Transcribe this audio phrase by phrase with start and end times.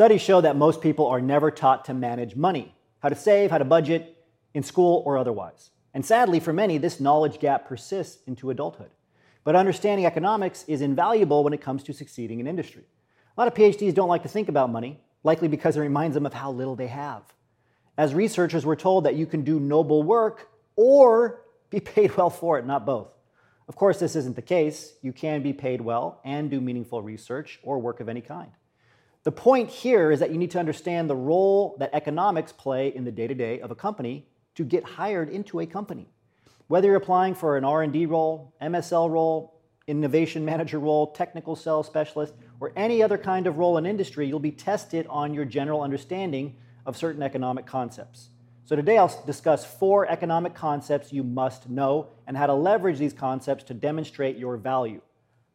[0.00, 3.58] Studies show that most people are never taught to manage money, how to save, how
[3.58, 4.16] to budget,
[4.54, 5.72] in school or otherwise.
[5.92, 8.88] And sadly, for many, this knowledge gap persists into adulthood.
[9.44, 12.84] But understanding economics is invaluable when it comes to succeeding in industry.
[13.36, 16.24] A lot of PhDs don't like to think about money, likely because it reminds them
[16.24, 17.20] of how little they have.
[17.98, 22.58] As researchers, we're told that you can do noble work or be paid well for
[22.58, 23.08] it, not both.
[23.68, 24.94] Of course, this isn't the case.
[25.02, 28.52] You can be paid well and do meaningful research or work of any kind.
[29.22, 33.04] The point here is that you need to understand the role that economics play in
[33.04, 36.08] the day-to-day of a company to get hired into a company.
[36.68, 42.32] Whether you're applying for an R&D role, MSL role, innovation manager role, technical sales specialist,
[42.60, 46.56] or any other kind of role in industry, you'll be tested on your general understanding
[46.86, 48.30] of certain economic concepts.
[48.64, 53.12] So today I'll discuss four economic concepts you must know and how to leverage these
[53.12, 55.02] concepts to demonstrate your value.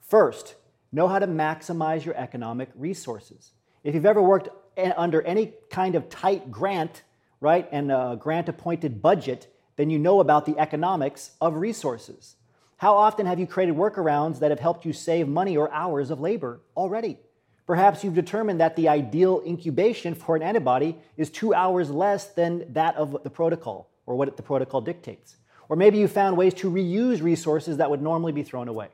[0.00, 0.56] First,
[0.92, 3.52] know how to maximize your economic resources.
[3.82, 4.48] If you've ever worked
[4.96, 7.02] under any kind of tight grant,
[7.40, 12.36] right, and a grant appointed budget, then you know about the economics of resources.
[12.76, 16.20] How often have you created workarounds that have helped you save money or hours of
[16.20, 17.18] labor already?
[17.66, 22.72] Perhaps you've determined that the ideal incubation for an antibody is two hours less than
[22.72, 25.36] that of the protocol or what the protocol dictates.
[25.68, 28.88] Or maybe you found ways to reuse resources that would normally be thrown away.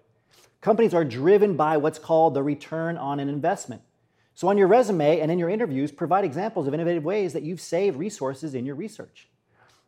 [0.60, 3.82] Companies are driven by what's called the return on an investment.
[4.34, 7.60] So, on your resume and in your interviews, provide examples of innovative ways that you've
[7.60, 9.28] saved resources in your research.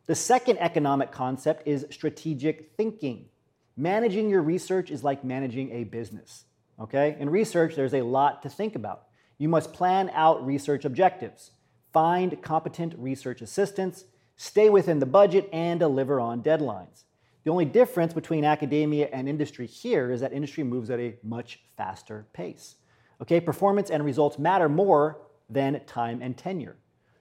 [0.07, 3.29] The second economic concept is strategic thinking.
[3.77, 6.45] Managing your research is like managing a business.
[6.79, 7.15] Okay?
[7.19, 9.03] In research, there's a lot to think about.
[9.37, 11.51] You must plan out research objectives,
[11.93, 14.05] find competent research assistants,
[14.35, 17.03] stay within the budget, and deliver on deadlines.
[17.43, 21.59] The only difference between academia and industry here is that industry moves at a much
[21.75, 22.75] faster pace.
[23.21, 26.77] Okay, performance and results matter more than time and tenure.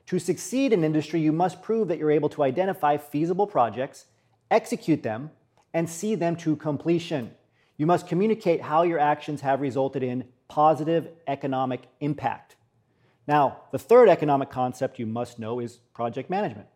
[0.07, 4.07] To succeed in industry, you must prove that you're able to identify feasible projects,
[4.51, 5.31] execute them,
[5.73, 7.31] and see them to completion.
[7.77, 12.57] You must communicate how your actions have resulted in positive economic impact.
[13.27, 16.67] Now, the third economic concept you must know is project management.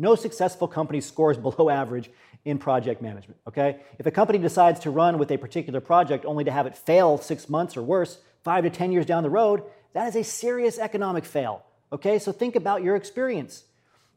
[0.00, 2.10] No successful company scores below average
[2.44, 3.80] in project management, okay?
[3.98, 7.18] If a company decides to run with a particular project only to have it fail
[7.18, 9.62] six months or worse, five to 10 years down the road,
[9.92, 11.62] that is a serious economic fail,
[11.92, 12.18] okay?
[12.18, 13.64] So think about your experience.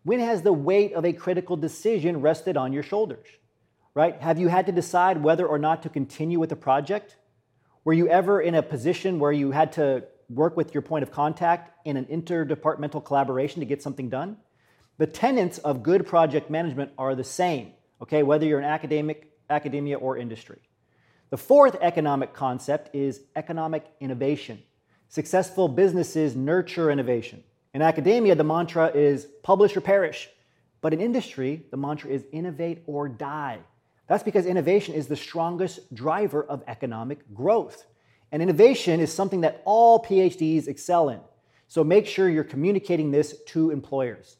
[0.03, 3.27] When has the weight of a critical decision rested on your shoulders?
[3.95, 4.19] right?
[4.21, 7.15] Have you had to decide whether or not to continue with a project?
[7.83, 11.11] Were you ever in a position where you had to work with your point of
[11.11, 14.37] contact in an interdepartmental collaboration to get something done?
[14.97, 17.71] The tenets of good project management are the same,
[18.01, 20.59] okay, whether you're in academic, academia or industry.
[21.31, 24.61] The fourth economic concept is economic innovation.
[25.09, 27.43] Successful businesses nurture innovation.
[27.73, 30.29] In academia, the mantra is publish or perish.
[30.81, 33.59] But in industry, the mantra is innovate or die.
[34.07, 37.85] That's because innovation is the strongest driver of economic growth.
[38.31, 41.19] And innovation is something that all PhDs excel in.
[41.67, 44.37] So make sure you're communicating this to employers.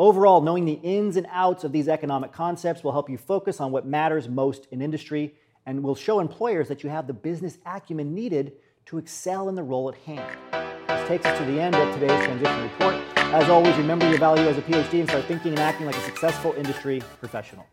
[0.00, 3.72] Overall, knowing the ins and outs of these economic concepts will help you focus on
[3.72, 5.34] what matters most in industry
[5.66, 8.52] and will show employers that you have the business acumen needed
[8.86, 10.38] to excel in the role at hand.
[10.86, 12.94] This takes us to the end of today's transition report.
[13.16, 16.02] As always, remember your value as a PhD and start thinking and acting like a
[16.02, 17.66] successful industry professional.